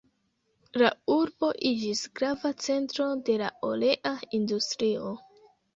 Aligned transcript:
La 0.81 0.89
urbo 1.15 1.49
iĝis 1.73 2.01
grava 2.21 2.53
centro 2.69 3.09
de 3.29 3.39
la 3.47 3.55
olea 3.73 4.19
industrio. 4.43 5.19